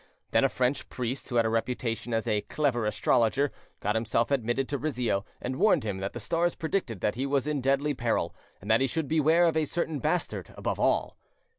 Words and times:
Then 0.31 0.43
a 0.43 0.49
French 0.49 0.89
priest, 0.89 1.29
who 1.29 1.35
had 1.35 1.45
a 1.45 1.49
reputation 1.49 2.11
as 2.11 2.27
a 2.27 2.41
clever 2.41 2.87
astrologer, 2.87 3.51
got 3.81 3.93
himself 3.93 4.31
admitted 4.31 4.67
to 4.69 4.79
Rizzio, 4.79 5.25
and 5.39 5.57
warned 5.57 5.83
him 5.85 5.99
that 5.99 6.13
the 6.13 6.19
stars 6.19 6.55
predicted 6.55 7.01
that 7.01 7.13
he 7.13 7.27
was 7.27 7.45
in 7.45 7.61
deadly 7.61 7.93
peril, 7.93 8.35
and 8.59 8.71
that 8.71 8.81
he 8.81 8.87
should 8.87 9.07
beware 9.07 9.45
of 9.45 9.55
a 9.55 9.65
certain 9.65 9.99
bastard 9.99 10.55
above 10.57 10.79
all. 10.79 11.17